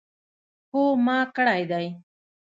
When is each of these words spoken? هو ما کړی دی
هو 0.71 0.81
ما 1.05 1.19
کړی 1.35 1.61
دی 1.71 1.87